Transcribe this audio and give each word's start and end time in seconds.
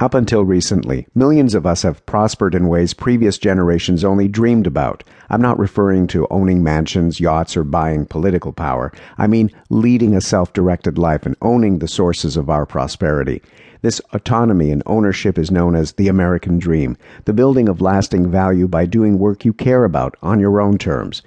Up 0.00 0.14
until 0.14 0.46
recently, 0.46 1.06
millions 1.14 1.54
of 1.54 1.66
us 1.66 1.82
have 1.82 2.06
prospered 2.06 2.54
in 2.54 2.68
ways 2.68 2.94
previous 2.94 3.36
generations 3.36 4.02
only 4.02 4.28
dreamed 4.28 4.66
about. 4.66 5.04
I'm 5.28 5.42
not 5.42 5.58
referring 5.58 6.06
to 6.06 6.26
owning 6.30 6.62
mansions, 6.62 7.20
yachts, 7.20 7.54
or 7.54 7.64
buying 7.64 8.06
political 8.06 8.50
power. 8.50 8.92
I 9.18 9.26
mean 9.26 9.50
leading 9.68 10.16
a 10.16 10.22
self 10.22 10.54
directed 10.54 10.96
life 10.96 11.26
and 11.26 11.36
owning 11.42 11.80
the 11.80 11.86
sources 11.86 12.38
of 12.38 12.48
our 12.48 12.64
prosperity. 12.64 13.42
This 13.82 14.00
autonomy 14.14 14.70
and 14.70 14.82
ownership 14.86 15.38
is 15.38 15.50
known 15.50 15.74
as 15.74 15.92
the 15.92 16.08
American 16.08 16.58
dream, 16.58 16.96
the 17.26 17.34
building 17.34 17.68
of 17.68 17.82
lasting 17.82 18.30
value 18.30 18.68
by 18.68 18.86
doing 18.86 19.18
work 19.18 19.44
you 19.44 19.52
care 19.52 19.84
about 19.84 20.16
on 20.22 20.40
your 20.40 20.62
own 20.62 20.78
terms. 20.78 21.20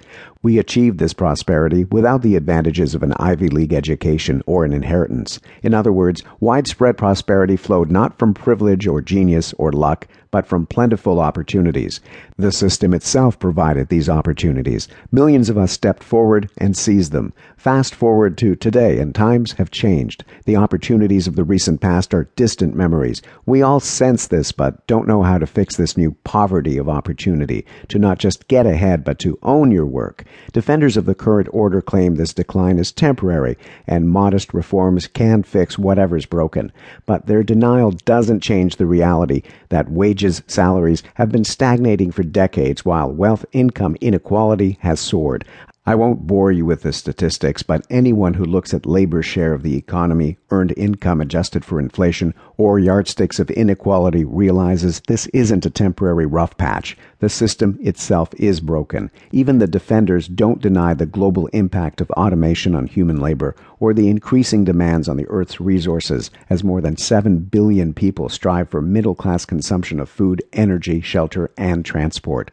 We 0.44 0.58
achieved 0.58 0.98
this 0.98 1.14
prosperity 1.14 1.84
without 1.84 2.20
the 2.20 2.36
advantages 2.36 2.94
of 2.94 3.02
an 3.02 3.14
Ivy 3.16 3.48
League 3.48 3.72
education 3.72 4.42
or 4.44 4.66
an 4.66 4.74
inheritance. 4.74 5.40
In 5.62 5.72
other 5.72 5.90
words, 5.90 6.22
widespread 6.38 6.98
prosperity 6.98 7.56
flowed 7.56 7.90
not 7.90 8.18
from 8.18 8.34
privilege 8.34 8.86
or 8.86 9.00
genius 9.00 9.54
or 9.54 9.72
luck, 9.72 10.06
but 10.34 10.48
from 10.48 10.66
plentiful 10.66 11.20
opportunities. 11.20 12.00
The 12.36 12.50
system 12.50 12.92
itself 12.92 13.38
provided 13.38 13.88
these 13.88 14.08
opportunities. 14.08 14.88
Millions 15.12 15.48
of 15.48 15.56
us 15.56 15.70
stepped 15.70 16.02
forward 16.02 16.50
and 16.58 16.76
seized 16.76 17.12
them. 17.12 17.32
Fast 17.56 17.94
forward 17.94 18.36
to 18.38 18.56
today, 18.56 18.98
and 18.98 19.14
times 19.14 19.52
have 19.52 19.70
changed. 19.70 20.24
The 20.44 20.56
opportunities 20.56 21.28
of 21.28 21.36
the 21.36 21.44
recent 21.44 21.80
past 21.80 22.12
are 22.12 22.28
distant 22.34 22.74
memories. 22.74 23.22
We 23.46 23.62
all 23.62 23.78
sense 23.78 24.26
this, 24.26 24.50
but 24.50 24.84
don't 24.88 25.06
know 25.06 25.22
how 25.22 25.38
to 25.38 25.46
fix 25.46 25.76
this 25.76 25.96
new 25.96 26.16
poverty 26.24 26.78
of 26.78 26.88
opportunity, 26.88 27.64
to 27.86 28.00
not 28.00 28.18
just 28.18 28.48
get 28.48 28.66
ahead, 28.66 29.04
but 29.04 29.20
to 29.20 29.38
own 29.44 29.70
your 29.70 29.86
work. 29.86 30.24
Defenders 30.52 30.96
of 30.96 31.06
the 31.06 31.14
current 31.14 31.48
order 31.52 31.80
claim 31.80 32.16
this 32.16 32.34
decline 32.34 32.78
is 32.80 32.90
temporary, 32.90 33.56
and 33.86 34.10
modest 34.10 34.52
reforms 34.52 35.06
can 35.06 35.44
fix 35.44 35.78
whatever's 35.78 36.26
broken. 36.26 36.72
But 37.06 37.26
their 37.26 37.44
denial 37.44 37.92
doesn't 37.92 38.42
change 38.42 38.76
the 38.76 38.86
reality 38.86 39.42
that 39.68 39.92
wages 39.92 40.23
wages, 40.24 40.42
salaries 40.46 41.02
have 41.14 41.30
been 41.30 41.44
stagnating 41.44 42.10
for 42.10 42.22
decades 42.22 42.82
while 42.82 43.12
wealth 43.12 43.44
income 43.52 43.94
inequality 44.00 44.78
has 44.80 44.98
soared. 44.98 45.44
I 45.86 45.96
won't 45.96 46.26
bore 46.26 46.50
you 46.50 46.64
with 46.64 46.80
the 46.80 46.94
statistics, 46.94 47.62
but 47.62 47.86
anyone 47.90 48.32
who 48.32 48.46
looks 48.46 48.72
at 48.72 48.86
labor's 48.86 49.26
share 49.26 49.52
of 49.52 49.62
the 49.62 49.76
economy, 49.76 50.38
earned 50.50 50.72
income 50.78 51.20
adjusted 51.20 51.62
for 51.62 51.78
inflation, 51.78 52.32
or 52.56 52.78
yardsticks 52.78 53.38
of 53.38 53.50
inequality 53.50 54.24
realizes 54.24 55.00
this 55.00 55.26
isn't 55.34 55.66
a 55.66 55.70
temporary 55.70 56.24
rough 56.24 56.56
patch. 56.56 56.96
The 57.18 57.28
system 57.28 57.78
itself 57.82 58.32
is 58.38 58.60
broken. 58.60 59.10
Even 59.30 59.58
the 59.58 59.66
defenders 59.66 60.26
don't 60.26 60.62
deny 60.62 60.94
the 60.94 61.04
global 61.04 61.48
impact 61.48 62.00
of 62.00 62.10
automation 62.12 62.74
on 62.74 62.86
human 62.86 63.20
labor 63.20 63.54
or 63.78 63.92
the 63.92 64.08
increasing 64.08 64.64
demands 64.64 65.06
on 65.06 65.18
the 65.18 65.28
Earth's 65.28 65.60
resources 65.60 66.30
as 66.48 66.64
more 66.64 66.80
than 66.80 66.96
7 66.96 67.40
billion 67.40 67.92
people 67.92 68.30
strive 68.30 68.70
for 68.70 68.80
middle 68.80 69.14
class 69.14 69.44
consumption 69.44 70.00
of 70.00 70.08
food, 70.08 70.42
energy, 70.54 71.02
shelter, 71.02 71.50
and 71.58 71.84
transport. 71.84 72.50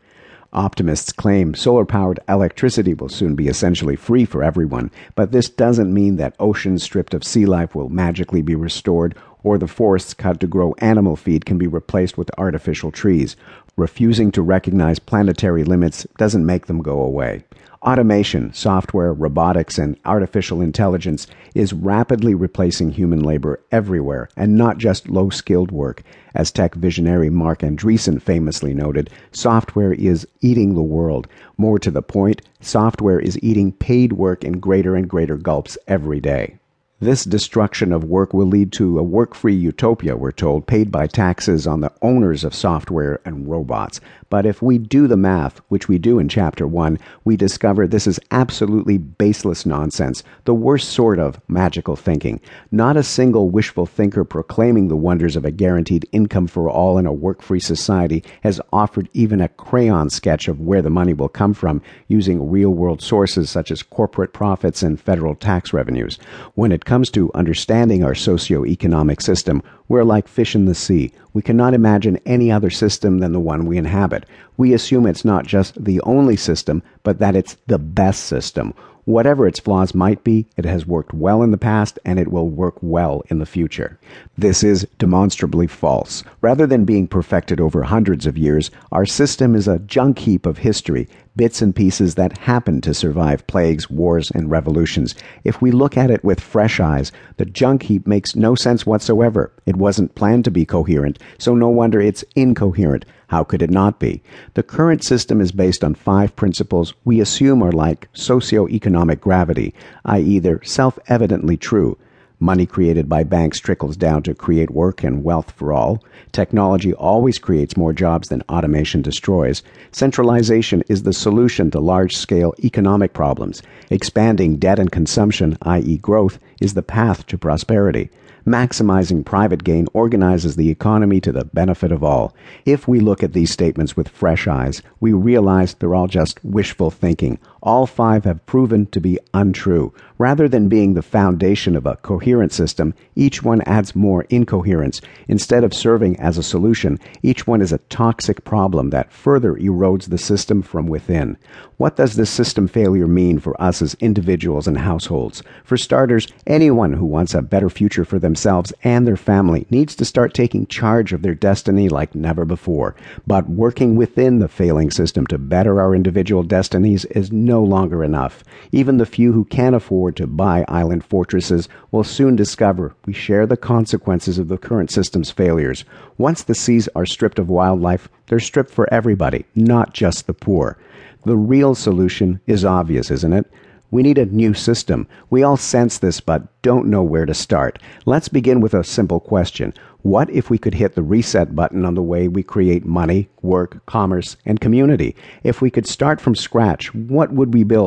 Optimists 0.53 1.13
claim 1.13 1.53
solar 1.53 1.85
powered 1.85 2.19
electricity 2.27 2.94
will 2.94 3.07
soon 3.07 3.35
be 3.35 3.47
essentially 3.47 3.95
free 3.95 4.25
for 4.25 4.44
everyone, 4.44 4.91
but 5.16 5.31
this 5.31 5.47
doesn't 5.47 5.94
mean 5.94 6.17
that 6.17 6.35
oceans 6.39 6.83
stripped 6.83 7.13
of 7.13 7.23
sea 7.23 7.45
life 7.45 7.73
will 7.73 7.88
magically 7.88 8.41
be 8.41 8.53
restored 8.53 9.16
or 9.44 9.57
the 9.57 9.67
forests 9.67 10.13
cut 10.13 10.41
to 10.41 10.47
grow 10.47 10.75
animal 10.79 11.16
feed 11.16 11.45
can 11.45 11.57
be 11.57 11.67
replaced 11.67 12.17
with 12.17 12.29
artificial 12.38 12.91
trees. 12.91 13.38
Refusing 13.77 14.31
to 14.31 14.41
recognize 14.41 15.00
planetary 15.00 15.64
limits 15.64 16.05
doesn't 16.17 16.45
make 16.45 16.66
them 16.66 16.81
go 16.81 17.02
away. 17.02 17.44
Automation, 17.83 18.53
software, 18.53 19.11
robotics, 19.11 19.80
and 19.80 19.97
artificial 20.05 20.61
intelligence 20.61 21.25
is 21.55 21.73
rapidly 21.73 22.36
replacing 22.36 22.91
human 22.91 23.19
labor 23.22 23.59
everywhere, 23.72 24.30
and 24.38 24.55
not 24.55 24.78
just 24.78 25.09
low 25.09 25.31
skilled 25.31 25.72
work. 25.72 26.03
As 26.36 26.52
tech 26.52 26.75
visionary 26.75 27.31
Marc 27.31 27.61
Andreessen 27.61 28.22
famously 28.22 28.75
noted, 28.75 29.09
software 29.31 29.94
is 29.94 30.28
eating 30.41 30.75
the 30.75 30.83
world. 30.83 31.28
More 31.58 31.80
to 31.80 31.89
the 31.89 32.03
point, 32.03 32.44
software 32.59 33.19
is 33.19 33.41
eating 33.41 33.72
paid 33.72 34.13
work 34.13 34.44
in 34.44 34.59
greater 34.59 34.96
and 34.96 35.09
greater 35.09 35.38
gulps 35.38 35.75
every 35.88 36.19
day. 36.19 36.59
This 37.01 37.25
destruction 37.25 37.91
of 37.91 38.03
work 38.03 38.31
will 38.31 38.45
lead 38.45 38.72
to 38.73 39.00
a 39.00 39.03
work 39.03 39.34
free 39.34 39.56
utopia, 39.56 40.16
we're 40.16 40.31
told, 40.31 40.67
paid 40.67 40.91
by 40.91 41.07
taxes 41.07 41.66
on 41.66 41.79
the 41.79 41.91
owners 42.03 42.44
of 42.44 42.53
software 42.53 43.19
and 43.25 43.50
robots. 43.50 44.00
But 44.29 44.45
if 44.45 44.62
we 44.62 44.78
do 44.78 45.07
the 45.07 45.17
math, 45.17 45.57
which 45.69 45.88
we 45.88 45.97
do 45.97 46.19
in 46.19 46.29
Chapter 46.29 46.67
1, 46.67 47.00
we 47.25 47.35
discover 47.35 47.88
this 47.88 48.06
is 48.06 48.19
absolutely 48.29 49.00
baseless 49.00 49.66
nonsense, 49.66 50.23
the 50.45 50.53
worst 50.53 50.90
sort 50.90 51.17
of 51.17 51.41
magical 51.47 51.95
thinking. 51.95 52.40
Not 52.72 52.95
a 52.95 53.03
single 53.03 53.50
wishful 53.50 53.88
thinker 53.88 54.23
proclaiming 54.23 54.88
the 54.88 54.95
wonders 54.95 55.35
of 55.35 55.44
a 55.44 55.51
guaranteed 55.51 56.07
income 56.11 56.45
for 56.45 56.69
all 56.69 57.00
in 57.00 57.07
a 57.07 57.11
work 57.11 57.41
free 57.41 57.59
society 57.59 58.23
has 58.44 58.61
offered 58.72 59.09
even 59.13 59.41
a 59.41 59.50
crayon 59.50 60.11
sketch 60.11 60.47
of 60.47 60.61
where 60.61 60.84
the 60.84 60.91
money 60.91 61.13
will 61.13 61.29
come 61.29 61.56
from 61.56 61.81
using 62.07 62.47
real 62.47 62.69
world 62.69 63.01
sources 63.01 63.50
such 63.50 63.72
as 63.72 63.81
corporate 63.81 64.34
profits 64.34 64.84
and 64.84 65.01
federal 65.01 65.34
tax 65.34 65.73
revenues. 65.73 66.19
When 66.53 66.72
it 66.72 66.85
comes 66.91 67.09
to 67.09 67.31
understanding 67.34 68.03
our 68.03 68.13
socio-economic 68.13 69.22
system, 69.22 69.63
we're 69.91 70.03
like 70.06 70.25
fish 70.25 70.56
in 70.56 70.66
the 70.66 70.74
sea. 70.74 71.12
We 71.34 71.41
cannot 71.41 71.74
imagine 71.74 72.18
any 72.25 72.50
other 72.50 72.69
system 72.69 73.19
than 73.19 73.34
the 73.34 73.41
one 73.41 73.66
we 73.66 73.78
inhabit. 73.78 74.25
We 74.56 74.74
assume 74.74 75.06
it's 75.06 75.25
not 75.25 75.46
just 75.46 75.84
the 75.84 76.00
only 76.02 76.38
system, 76.38 76.81
but 77.03 77.19
that 77.19 77.35
it's 77.35 77.57
the 77.68 77.78
best 77.78 78.24
system. 78.24 78.74
Whatever 79.06 79.47
its 79.47 79.59
flaws 79.59 79.96
might 79.96 80.24
be, 80.24 80.46
it 80.57 80.63
has 80.63 80.85
worked 80.85 81.13
well 81.13 81.41
in 81.41 81.52
the 81.52 81.57
past 81.57 81.97
and 82.06 82.19
it 82.19 82.31
will 82.31 82.47
work 82.47 82.75
well 82.81 83.24
in 83.29 83.40
the 83.40 83.47
future. 83.47 84.00
This 84.38 84.63
is 84.63 84.88
demonstrably 85.00 85.66
false. 85.66 86.23
Rather 86.41 86.68
than 86.68 86.85
being 86.85 87.08
perfected 87.08 87.59
over 87.59 87.81
hundreds 87.81 88.28
of 88.28 88.38
years, 88.38 88.69
our 88.91 89.06
system 89.06 89.56
is 89.56 89.68
a 89.68 89.79
junk 89.79 90.19
heap 90.19 90.46
of 90.46 90.59
history, 90.59 91.09
bits 91.35 91.62
and 91.62 91.75
pieces 91.75 92.13
that 92.16 92.38
happen 92.38 92.79
to 92.81 92.94
survive 92.94 93.47
plagues, 93.47 93.90
wars, 93.90 94.29
and 94.31 94.52
revolutions. 94.52 95.16
If 95.44 95.62
we 95.62 95.72
look 95.72 95.97
at 95.97 96.12
it 96.12 96.23
with 96.23 96.40
fresh 96.40 96.79
eyes, 96.79 97.12
the 97.38 97.46
junk 97.46 97.84
heap 97.84 98.06
makes 98.06 98.35
no 98.35 98.53
sense 98.53 98.85
whatsoever. 98.85 99.52
It 99.66 99.78
wasn't 99.81 100.16
planned 100.16 100.46
to 100.46 100.52
be 100.52 100.66
coherent, 100.66 101.19
so 101.38 101.53
no 101.53 101.68
wonder 101.68 102.00
it's 102.00 102.24
incoherent. 102.36 103.03
How 103.28 103.44
could 103.44 103.62
it 103.62 103.69
not 103.69 104.00
be? 104.00 104.22
The 104.53 104.64
current 104.64 105.03
system 105.03 105.42
is 105.42 105.52
based 105.52 105.84
on 105.84 105.96
five 105.96 106.36
principles 106.36 106.94
we 107.03 107.19
assume 107.19 107.64
are 107.64 107.72
like 107.72 108.08
socio-economic 108.14 109.20
gravity, 109.20 109.74
i.e., 110.06 110.40
they're 110.40 110.64
self-evidently 110.64 111.58
true. 111.58 111.97
Money 112.44 112.66
created 112.66 113.08
by 113.08 113.24
banks 113.24 113.59
trickles 113.59 113.96
down 113.96 114.24
to 114.24 114.34
create 114.34 114.72
work 114.72 115.03
and 115.03 115.24
wealth 115.24 115.52
for 115.52 115.72
all. 115.72 116.03
Technology 116.31 116.91
always 116.96 117.38
creates 117.38 117.78
more 117.78 117.94
jobs 117.94 118.30
than 118.30 118.41
automation 118.50 119.03
destroys. 119.03 119.62
Centralization 119.91 120.81
is 120.90 121.03
the 121.03 121.14
solution 121.14 121.70
to 121.70 121.80
large 121.80 122.18
scale 122.18 122.56
economic 122.64 123.14
problems. 123.14 123.62
Expanding 123.91 124.58
debt 124.58 124.80
and 124.80 124.91
consumption, 124.91 125.56
i.e., 125.62 125.97
growth, 125.97 126.40
is 126.59 126.74
the 126.74 126.81
path 126.81 127.28
to 127.28 127.38
prosperity. 127.38 128.09
Maximizing 128.46 129.24
private 129.24 129.63
gain 129.63 129.88
organizes 129.94 130.56
the 130.56 130.69
economy 130.69 131.22
to 131.22 131.31
the 131.31 131.46
benefit 131.46 131.91
of 131.91 132.03
all. 132.03 132.35
If 132.66 132.88
we 132.88 133.00
look 133.00 133.22
at 133.22 133.34
these 133.34 133.52
statements 133.52 133.96
with 133.96 134.09
fresh 134.09 134.47
eyes, 134.47 134.81
we 135.00 135.13
realize 135.13 135.75
they're 135.75 135.94
all 135.94 136.07
just 136.07 136.44
wishful 136.44 136.90
thinking. 136.90 137.38
All 137.63 137.85
five 137.85 138.24
have 138.24 138.44
proven 138.47 138.88
to 138.88 139.00
be 139.00 139.19
untrue. 139.35 139.94
Rather 140.18 140.50
than 140.50 140.69
being 140.69 140.96
the 140.96 141.03
foundation 141.03 141.75
of 141.75 141.85
a 141.85 141.97
coherent 141.97 142.52
system, 142.52 142.96
each 143.16 143.44
one 143.44 143.62
adds 143.62 143.96
more 143.96 144.24
incoherence. 144.29 145.02
Instead 145.28 145.63
of 145.63 145.73
serving 145.73 146.19
as 146.19 146.40
a 146.40 146.44
solution, 146.44 147.00
each 147.22 147.46
one 147.46 147.62
is 147.62 147.72
a 147.72 147.78
toxic 147.90 148.44
problem 148.44 148.90
that 148.90 149.12
further 149.12 149.53
erodes 149.56 150.09
the 150.09 150.18
system 150.18 150.63
from 150.63 150.88
within. 150.88 151.38
What 151.78 151.96
does 151.96 152.16
this 152.16 152.29
system 152.31 152.68
failure 152.68 153.08
mean 153.08 153.40
for 153.40 153.59
us 153.62 153.81
as 153.81 153.96
individuals 153.96 154.68
and 154.68 154.79
households? 154.79 155.44
For 155.63 155.78
starters, 155.78 156.28
anyone 156.47 156.94
who 156.94 157.06
wants 157.06 157.35
a 157.35 157.41
better 157.41 157.69
future 157.69 158.06
for 158.06 158.19
themselves 158.31 158.72
and 158.81 159.06
their 159.06 159.18
family 159.18 159.68
needs 159.69 159.94
to 159.94 160.06
start 160.06 160.34
taking 160.34 160.66
charge 160.66 161.12
of 161.12 161.22
their 161.22 161.36
destiny 161.36 161.90
like 161.90 162.16
never 162.16 162.46
before. 162.46 162.96
But 163.28 163.50
working 163.50 163.97
within 163.97 164.40
the 164.40 164.47
failing 164.47 164.90
system 164.90 165.28
to 165.28 165.38
better 165.38 165.82
our 165.82 165.94
individual 165.94 166.44
destinies 166.44 167.03
is 167.05 167.29
no 167.29 167.61
longer 167.61 168.05
enough. 168.05 168.41
Even 168.72 168.96
the 168.96 169.05
few 169.05 169.34
who 169.34 169.44
can 169.44 169.73
afford 169.73 170.16
to 170.16 170.28
buy 170.28 170.64
island 170.70 171.03
fortresses 171.03 171.67
will 171.91 172.05
soon 172.05 172.38
discover 172.38 172.96
we 173.05 173.11
share 173.11 173.46
the 173.46 173.58
consequences 173.58 174.40
of 174.40 174.47
the 174.47 174.58
current 174.58 174.90
system's 174.90 175.29
failures. 175.29 175.84
Once 176.17 176.41
the 176.41 176.55
seas 176.55 176.88
are 176.96 177.05
stripped 177.05 177.38
of 177.38 177.50
wildlife, 177.50 178.08
they're 178.28 178.40
stripped 178.40 178.72
for 178.72 178.91
everybody, 178.94 179.44
not 179.55 179.94
just 179.94 180.26
the 180.26 180.34
poor. 180.34 180.78
The 181.26 181.35
real 181.35 181.76
solution 181.76 182.40
is 182.47 182.64
obvious, 182.64 183.11
isn't 183.11 183.34
it? 183.34 183.52
We 183.91 184.03
need 184.03 184.17
a 184.17 184.26
new 184.26 184.53
system. 184.53 185.08
We 185.29 185.43
all 185.43 185.58
sense 185.58 185.97
this 185.97 186.22
but 186.22 186.47
don't 186.61 186.88
know 186.88 187.03
where 187.03 187.26
to 187.26 187.34
start. 187.34 187.78
Let's 188.05 188.29
begin 188.29 188.61
with 188.61 188.73
a 188.73 188.84
simple 188.84 189.20
question. 189.20 189.73
What 190.03 190.29
if 190.29 190.49
we 190.49 190.58
could 190.58 190.73
hit 190.73 190.96
the 190.96 191.03
reset 191.03 191.55
button 191.55 191.85
on 191.85 191.96
the 191.96 192.02
way 192.02 192.28
we 192.28 192.41
create 192.41 192.85
money, 192.85 193.29
work, 193.41 193.85
commerce, 193.85 194.38
and 194.46 194.59
community? 194.59 195.16
If 195.43 195.61
we 195.61 195.70
could 195.70 195.85
start 195.85 196.20
from 196.20 196.35
scratch, 196.35 196.93
what 196.96 197.34
would 197.34 197.53
we 197.53 197.64
build? 197.64 197.79